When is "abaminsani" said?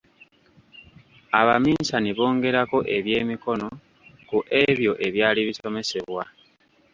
1.39-2.09